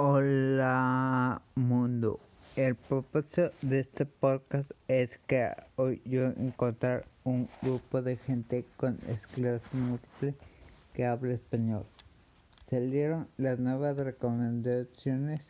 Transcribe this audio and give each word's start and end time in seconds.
Hola 0.00 1.42
mundo. 1.56 2.20
El 2.54 2.76
propósito 2.76 3.50
de 3.62 3.80
este 3.80 4.06
podcast 4.06 4.70
es 4.86 5.18
que 5.26 5.50
hoy 5.74 6.00
yo 6.04 6.26
encontrar 6.26 7.04
un 7.24 7.48
grupo 7.62 8.00
de 8.00 8.16
gente 8.16 8.64
con 8.76 8.96
esclerosis 9.08 9.74
múltiple 9.74 10.36
que 10.94 11.04
habla 11.04 11.34
español. 11.34 11.84
Salieron 12.70 13.26
las 13.38 13.58
nuevas 13.58 13.96
recomendaciones 13.96 15.40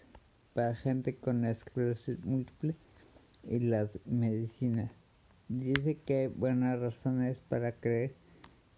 para 0.54 0.74
gente 0.74 1.14
con 1.14 1.44
esclerosis 1.44 2.18
múltiple 2.24 2.74
y 3.42 3.58
las 3.58 4.00
medicinas. 4.06 4.90
Dice 5.48 5.98
que 5.98 6.20
hay 6.20 6.26
buenas 6.28 6.80
razones 6.80 7.38
para 7.50 7.72
creer 7.72 8.14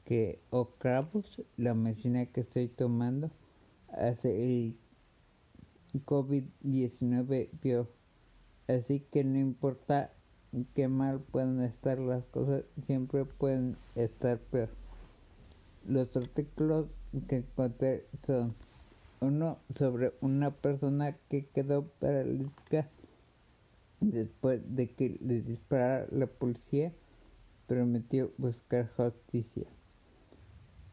que 0.04 0.40
Ocrevus, 0.50 1.42
la 1.56 1.74
medicina 1.74 2.26
que 2.26 2.40
estoy 2.40 2.66
tomando, 2.66 3.30
hace 3.92 4.30
el 4.42 4.79
COVID-19 5.98 7.50
vio. 7.60 7.88
Así 8.68 9.00
que 9.00 9.24
no 9.24 9.38
importa 9.38 10.12
qué 10.74 10.88
mal 10.88 11.20
puedan 11.20 11.60
estar 11.60 11.98
las 11.98 12.24
cosas, 12.26 12.64
siempre 12.82 13.24
pueden 13.24 13.76
estar 13.94 14.38
peor. 14.38 14.70
Los 15.86 16.16
artículos 16.16 16.86
que 17.28 17.36
encontré 17.36 18.06
son 18.26 18.54
uno 19.20 19.58
sobre 19.74 20.12
una 20.20 20.50
persona 20.50 21.16
que 21.28 21.46
quedó 21.46 21.88
paralítica 21.98 22.88
después 24.00 24.62
de 24.74 24.90
que 24.90 25.18
le 25.20 25.42
disparara 25.42 26.06
la 26.10 26.26
policía, 26.26 26.92
prometió 27.66 28.32
buscar 28.38 28.90
justicia. 28.96 29.66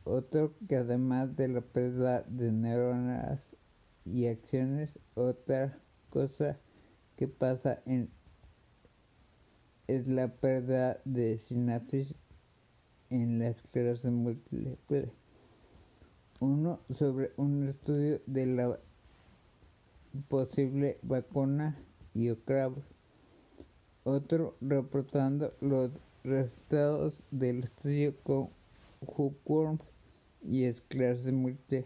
Otro 0.04 0.54
que 0.68 0.78
además 0.78 1.36
de 1.36 1.48
la 1.48 1.62
pérdida 1.62 2.22
de 2.24 2.52
neuronas 2.52 3.40
y 4.12 4.28
acciones, 4.28 4.98
otra 5.16 5.78
cosa 6.10 6.56
que 7.16 7.28
pasa 7.28 7.82
en 7.86 8.10
es 9.88 10.08
la 10.08 10.28
pérdida 10.28 11.00
de 11.06 11.38
sinapsis 11.38 12.14
en 13.10 13.40
la 13.40 13.50
esclerosis 13.50 14.12
múltiple. 14.12 15.12
Uno 16.40 16.82
sobre 16.90 17.32
un 17.38 17.68
estudio 17.68 18.22
de 18.28 18.46
la 18.46 18.80
posible 20.28 21.00
vacuna 21.02 21.78
y. 22.14 22.84
Otro 24.04 24.58
reportando 24.62 25.54
los 25.62 25.92
resultados 26.24 27.22
del 27.32 27.64
estudio 27.64 28.16
con 28.24 28.50
hookworms 29.06 29.82
y 30.44 30.66
esclerosis 30.66 31.32
múltiple 31.32 31.86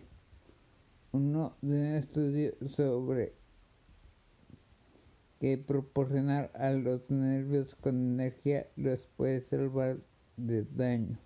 uno 1.13 1.57
de 1.61 1.79
un 1.79 1.85
estudio 1.95 2.53
sobre 2.67 3.33
que 5.39 5.57
proporcionar 5.57 6.51
a 6.53 6.69
los 6.69 7.09
nervios 7.09 7.75
con 7.75 7.95
energía 7.95 8.67
los 8.75 9.07
puede 9.07 9.41
salvar 9.41 9.97
de 10.37 10.63
daño. 10.63 11.17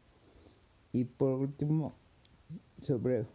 Y 0.94 1.04
por 1.04 1.42
último, 1.42 1.96
sobre 2.82 3.26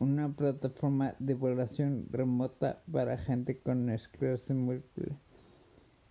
una 0.00 0.34
plataforma 0.34 1.14
de 1.20 1.34
evaluación 1.34 2.08
remota 2.10 2.82
para 2.90 3.16
gente 3.16 3.60
con 3.60 3.88
esclerosis 3.88 4.56
múltiple. 4.56 5.14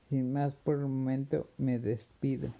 Sin 0.09 0.31
más 0.31 0.53
por 0.56 0.80
el 0.80 0.88
momento, 0.88 1.50
me 1.58 1.78
despido. 1.78 2.53